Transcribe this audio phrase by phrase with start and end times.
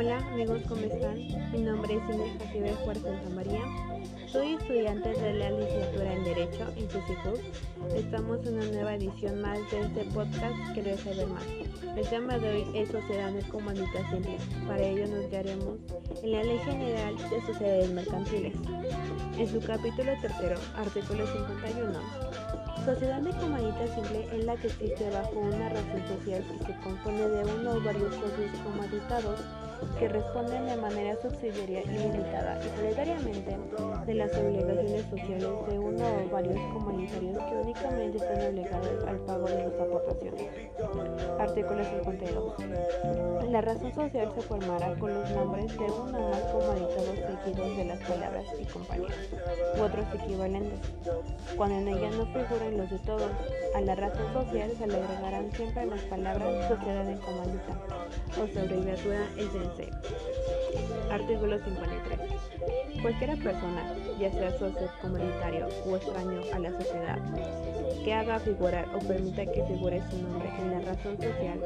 [0.00, 1.18] Hola amigos, ¿cómo están?
[1.52, 3.60] Mi nombre es Inés Jacibe Juárez Santa María.
[4.32, 7.94] Soy estudiante de la licenciatura en Derecho en CICICUB.
[7.94, 11.44] Estamos en una nueva edición más de este podcast Querer saber más.
[11.98, 14.38] El tema de hoy es Sociedad de Comunidad Simple.
[14.66, 15.78] Para ello nos guiaremos
[16.22, 18.54] en la Ley General de Sociedades Mercantiles.
[19.36, 22.40] En su capítulo tercero, artículo 51,
[22.86, 27.28] Sociedad de comunidad simple es la que existe bajo una razón social y se compone
[27.28, 29.40] de uno o varios socios comaditados
[29.98, 33.56] que responden de manera subsidiaria y limitada y solidariamente
[34.06, 39.46] de las obligaciones sociales de uno o varios comunitarios que únicamente están obligados al pago
[39.46, 40.46] de las aportaciones.
[41.38, 43.50] Artículo 52.
[43.50, 47.84] La razón social se formará con los nombres de uno o más comunitarios seguidos de
[47.84, 49.28] las palabras y compañías
[49.78, 50.78] u otros equivalentes,
[51.56, 53.30] cuando en ella no figuren los de todos.
[53.74, 57.76] A la razón social se le agregarán siempre las palabras sociedad en comandita
[58.38, 59.69] o abreviatura es de
[61.10, 62.29] Artículo 53.
[63.02, 67.18] Cualquier persona, ya sea socio comunitario o extraño a la sociedad,
[68.04, 71.60] que haga figurar o permita que figure su nombre en la razón social,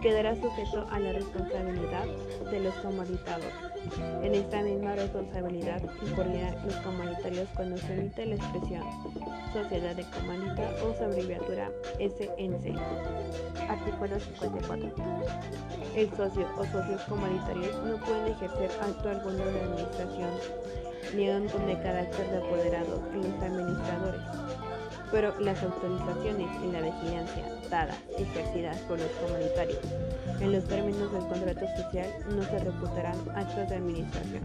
[0.00, 2.06] quedará sujeto a la responsabilidad
[2.50, 3.52] de los comunitados.
[4.22, 8.84] En esta misma responsabilidad incurrirán los comunitarios cuando se emite la expresión
[9.52, 12.78] Sociedad de Comunidad o su abreviatura SNC.
[13.68, 14.92] Artículo 54.
[15.96, 20.29] El socio o socios comunitarios no pueden ejercer acto alguno de administración
[21.12, 24.20] un de carácter de apoderado en los administradores
[25.10, 29.80] pero las autorizaciones y la vigilancia dadas y ejercidas por los comunitarios
[30.40, 34.42] en los términos del contrato social no se reputarán actos de administración.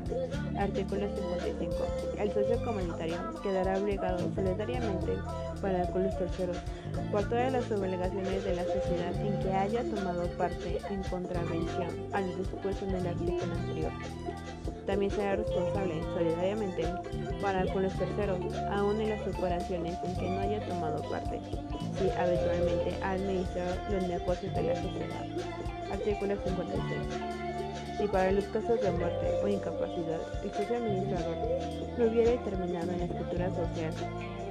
[0.57, 1.75] Artículo 55.
[2.19, 5.13] El socio comunitario quedará obligado solidariamente
[5.61, 6.57] para con los terceros
[7.11, 12.35] por todas las obligaciones de la sociedad en que haya tomado parte en contravención al
[12.37, 13.91] dispuesto en el artículo anterior
[14.85, 16.85] también será responsable solidariamente
[17.41, 18.39] para con los terceros,
[18.71, 21.39] aun en las operaciones en que no haya tomado parte,
[21.97, 25.25] si habitualmente ha administrado los negocios de la sociedad.
[25.91, 27.35] Artículo 56.
[27.97, 31.37] Si para los casos de muerte o incapacidad el socio administrador
[31.97, 33.93] no hubiera determinado en la escritura social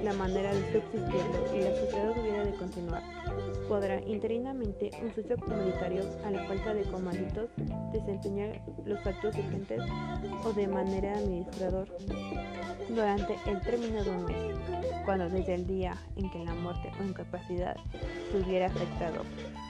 [0.05, 3.01] la manera de subsistirlo y la sociedad hubiera de continuar,
[3.67, 7.49] podrá interinamente un socio comunitario a la falta de comanditos
[7.91, 9.81] desempeñar los actos urgentes
[10.43, 11.87] o de manera administrador
[12.87, 14.55] durante el término de un mes,
[15.05, 17.75] cuando desde el día en que la muerte o incapacidad
[18.31, 19.23] se hubiera afectado.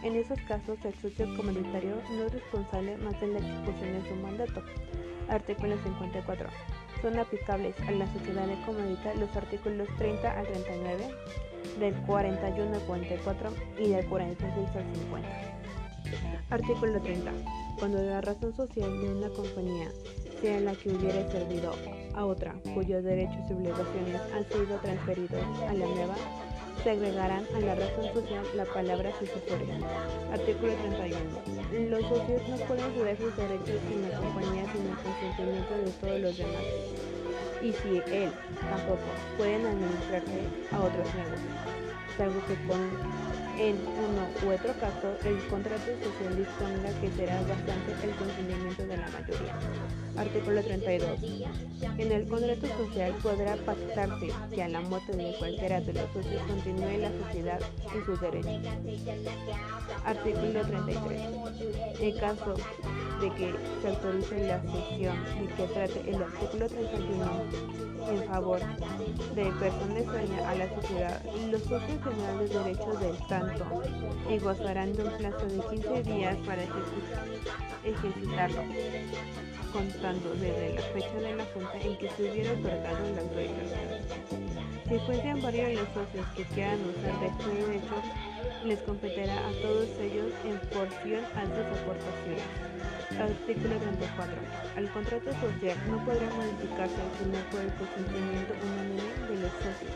[0.03, 4.15] En esos casos, el socio comunitario no es responsable más de la ejecución de su
[4.15, 4.61] mandato.
[5.29, 6.49] Artículo 54.
[7.05, 11.05] Son aplicables a la sociedad comunidad los artículos 30 al 39
[11.79, 15.29] del 41 al 44 y del 46 al 50.
[16.49, 17.31] Artículo 30.
[17.77, 19.91] Cuando la razón social de una compañía
[20.41, 21.75] sea la que hubiera servido
[22.15, 26.15] a otra cuyos derechos y obligaciones han sido transferidos a la nueva,
[26.83, 29.75] se agregarán a la razón social la palabra sucesoria.
[30.31, 31.89] Artículo 31.
[31.89, 36.19] Los socios no pueden ceder sus derechos en la compañía sin el consentimiento de todos
[36.19, 36.63] los demás.
[37.61, 38.31] Y si él
[38.69, 40.39] tampoco pueden administrarse
[40.71, 41.55] a otros negocios,
[42.17, 47.91] salvo que con en uno u otro caso, el contrato social disponga que será bastante
[48.03, 49.55] el consentimiento de la mayoría.
[50.17, 51.19] Artículo 32.
[51.97, 56.41] En el contrato social podrá pactarse que a la muerte de cualquiera de los socios
[56.47, 58.59] continúe la sociedad y sus derechos.
[60.05, 61.21] Artículo 33.
[61.99, 62.55] En caso
[63.21, 69.45] de que se autorice la sesión de que trate el artículo 31 en favor de
[69.45, 73.17] personas dueñas a la sociedad, los socios tendrán los derechos del
[73.47, 73.81] tanto
[74.29, 76.63] y gozarán de un plazo de 15 días para
[77.83, 78.63] ejercitarlo,
[79.71, 84.35] contando desde la fecha de la junta en que se hubiera otorgado la autorización.
[84.87, 87.95] Si fuesen varios los socios que quieran usar de este derecho,
[88.65, 92.75] les competirá a todos ellos en porción a sus aportaciones.
[93.19, 94.35] Artículo 34.
[94.77, 99.93] El contrato social no podrá modificarse sino por el consentimiento unánime de los socios,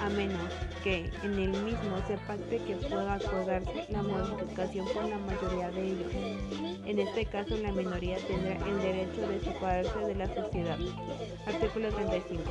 [0.00, 0.50] a menos
[0.82, 5.86] que en el mismo se pacte que pueda acordarse la modificación por la mayoría de
[5.86, 6.12] ellos.
[6.86, 10.78] En este caso, la minoría tendrá el derecho de separarse de la sociedad.
[11.46, 12.42] Artículo 35.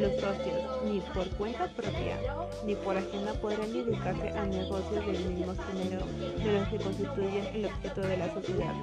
[0.00, 2.18] Los socios, ni por cuenta propia,
[2.64, 6.06] ni por ajena podrán dedicarse a negocios del mismo género
[6.42, 8.74] de los que constituyen el objeto de la sociedad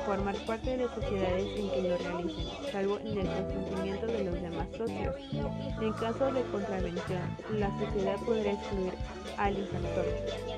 [0.00, 4.68] formar parte de sociedades en que lo realicen, salvo en el consentimiento de los demás
[4.76, 5.14] socios.
[5.80, 7.22] En caso de contravención,
[7.52, 8.92] la sociedad podrá excluir
[9.36, 10.06] al infractor,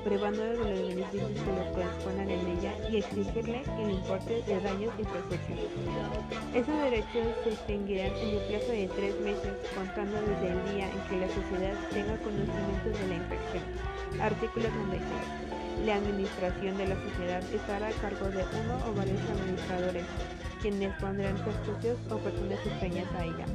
[0.03, 4.93] privándolo de los beneficios que le correspondan en ella y exigirle el importe de daños
[4.97, 5.59] y perjuicios.
[6.53, 11.01] Esos derechos se extinguirán en el plazo de tres meses, contando desde el día en
[11.09, 13.63] que la sociedad tenga conocimiento de la infracción.
[14.19, 15.61] Artículo 36.
[15.85, 20.05] La administración de la sociedad estará a cargo de uno o varios administradores,
[20.61, 23.45] quienes pondrán ser socios o personas extrañas a ella.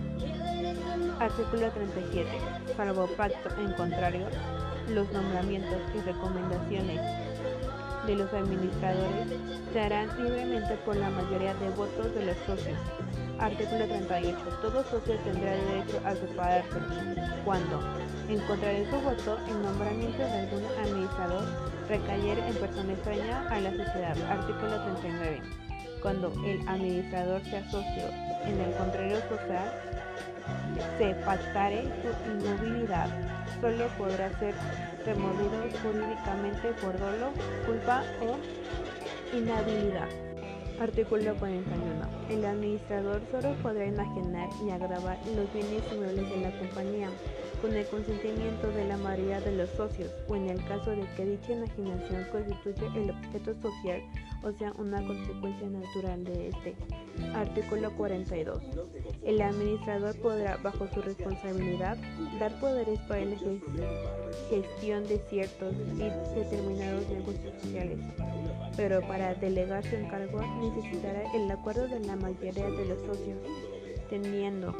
[1.20, 2.28] Artículo 37.
[2.76, 4.26] Salvo pacto en contrario,
[4.88, 7.00] los nombramientos y recomendaciones
[8.06, 9.26] de los administradores
[9.73, 12.78] se harán libremente por la mayoría de votos de los socios.
[13.38, 14.37] Artículo 38.
[14.62, 16.78] Todo socio tendrá derecho a separarse
[17.44, 17.81] cuando,
[18.28, 23.61] en contra de su voto, el nombramiento de algún administrador recayera en persona extraña a
[23.61, 24.17] la sociedad.
[24.31, 25.43] Artículo 39.
[26.03, 28.09] Cuando el administrador sea socio
[28.44, 29.73] en el contrario social,
[30.99, 33.09] se pactare su inmovilidad
[33.61, 34.55] solo podrá ser
[35.05, 37.33] removido jurídicamente por dolo,
[37.67, 40.25] culpa o inhabilidad.
[40.78, 42.06] Artículo 41.
[42.28, 47.11] El administrador solo podrá enajenar y agravar los bienes inmuebles de la compañía
[47.62, 51.25] con el consentimiento de la mayoría de los socios o en el caso de que
[51.25, 54.02] dicha enajenación constituya el objeto social
[54.43, 56.75] o sea una consecuencia natural de este.
[57.35, 58.62] Artículo 42.
[59.25, 61.97] El administrador podrá, bajo su responsabilidad,
[62.38, 63.37] dar poderes para la
[64.50, 67.99] gestión de ciertos y determinados negocios sociales,
[68.77, 73.38] pero para delegar su encargo necesitará el acuerdo de la mayoría de los socios
[74.09, 74.75] teniendo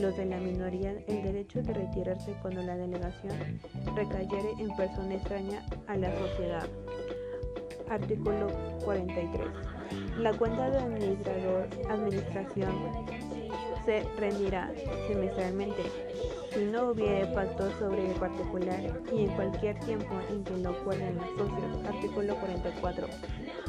[0.00, 3.60] los de la minoría el derecho de retirarse cuando la delegación
[3.94, 6.68] recayere en persona extraña a la sociedad.
[7.88, 8.48] Artículo
[8.84, 9.46] 43.
[10.18, 12.72] La cuenta de administrador, administración
[13.84, 14.70] se rendirá
[15.08, 15.82] semestralmente
[16.52, 18.80] si no hubiere pacto sobre el particular
[19.12, 21.86] y en cualquier tiempo en que lo acuerden los socios.
[21.88, 23.06] Artículo 44.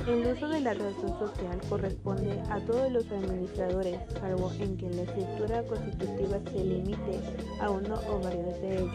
[0.07, 5.03] El uso de la razón social corresponde a todos los administradores, salvo en que la
[5.03, 7.19] estructura constitutiva se limite
[7.61, 8.91] a uno o varios de ellos.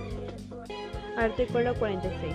[1.16, 2.34] Artículo 46.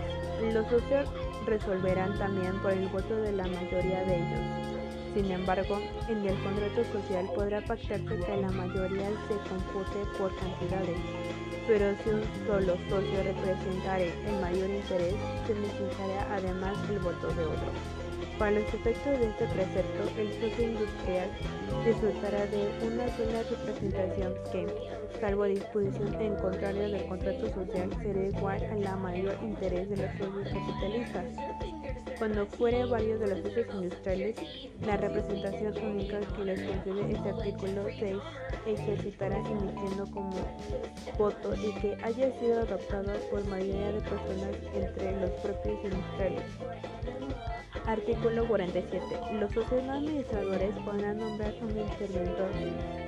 [0.53, 1.07] Los socios
[1.45, 4.73] resolverán también por el voto de la mayoría de ellos.
[5.13, 5.79] Sin embargo,
[6.09, 10.97] en el contrato social podrá pactarse que la mayoría se compute por cantidades,
[11.67, 17.45] pero si un solo socio representare el mayor interés, se necesitará además el voto de
[17.45, 18.02] otro.
[18.39, 21.29] Para los efectos de este precepto, el socio industrial
[21.85, 28.63] resultará de una sola representación que, salvo disposición en contrario del contrato social, será igual
[28.63, 31.25] a la mayor interés de los socios capitalistas.
[32.17, 34.35] Cuando fuere varios de los socios industriales,
[34.81, 38.15] la representación única que les concede este artículo se
[38.65, 40.35] ejercitará emitiendo como
[41.17, 46.43] voto y que haya sido adoptado por mayoría de personas entre los propios industriales.
[47.85, 49.03] Artículo 47.
[49.41, 52.49] Los socios administradores podrán nombrar un interventor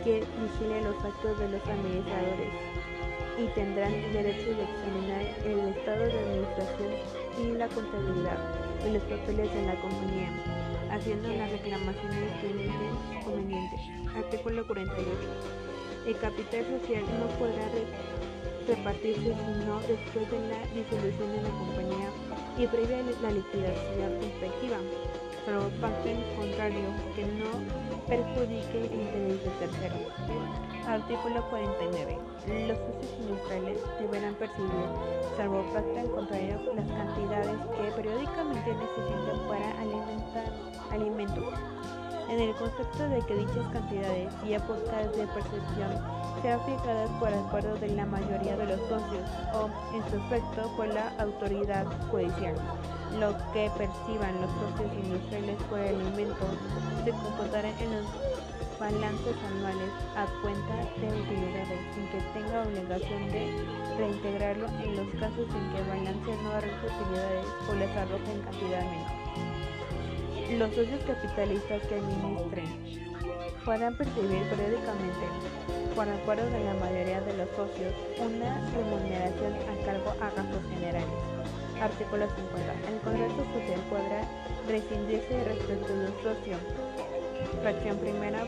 [0.03, 2.51] que vigile los actos de los administradores
[3.39, 6.91] y tendrán derecho de examinar el estado de administración
[7.39, 8.37] y la contabilidad
[8.85, 10.29] y los papeles de la compañía,
[10.91, 13.79] haciendo las reclamaciones que convenientes.
[14.13, 15.07] Artículo 48.
[16.05, 17.63] El capital social no podrá
[18.67, 22.24] repartirse sino después de la disolución de la compañía
[22.57, 24.77] y previa la liquidación respectiva,
[25.45, 27.51] pero pacto en contrario que no
[28.07, 29.95] perjudique el interés de tercero.
[30.87, 32.17] Artículo 49.
[32.67, 34.87] Los socios industriales deberán percibir,
[35.35, 40.53] salvo pacto en contrario, las cantidades que periódicamente necesitan para alimentar
[40.91, 41.53] alimentos,
[42.29, 47.75] en el concepto de que dichas cantidades y épocas de percepción sean fijadas por acuerdo
[47.77, 52.55] de la mayoría de los socios o, en su efecto, por la autoridad judicial.
[53.19, 56.45] Lo que perciban los socios industriales por el alimento
[57.03, 58.05] se computará en los
[58.79, 63.43] balances anuales a cuenta de utilidades sin que tenga obligación de
[63.97, 68.41] reintegrarlo en los casos en que el balance no arroje utilidades o les arroje en
[68.41, 69.15] cantidad menor.
[70.59, 73.04] Los socios capitalistas que administren
[73.65, 75.25] podrán percibir periódicamente,
[75.95, 81.05] por acuerdo de la mayoría de los socios, una remuneración a cargo a gastos generales.
[81.81, 82.73] Artículo 50.
[82.87, 84.21] El contrato social podrá
[84.67, 86.57] rescindirse respecto de un socio
[87.61, 88.43] Fracción primera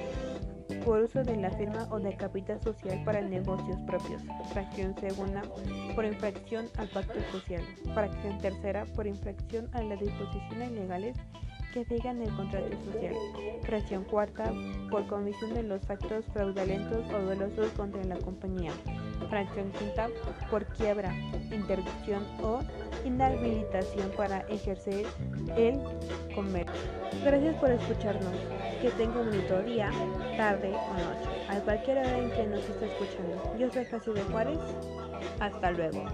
[0.85, 4.21] por uso de la firma o de capital social para negocios propios.
[4.53, 5.41] Fracción segunda
[5.95, 7.61] por infracción al pacto social.
[7.93, 11.17] Fracción tercera por infracción a las disposiciones legales
[11.85, 13.13] que el contrato social.
[13.61, 14.51] Fracción cuarta
[14.89, 18.71] por comisión de los actos fraudulentos o dolosos contra la compañía.
[19.29, 20.09] fracción quinta
[20.49, 21.13] por quiebra,
[21.51, 22.61] interrupción o
[23.05, 25.05] inhabilitación para ejercer
[25.57, 25.79] el
[26.33, 26.73] comercio.
[27.23, 28.33] Gracias por escucharnos.
[28.81, 29.91] Que tenga un bonito día,
[30.37, 33.57] tarde o noche, a cualquier hora en que nos esté escuchando.
[33.57, 34.59] Yo soy de Juárez.
[35.39, 36.05] Hasta luego.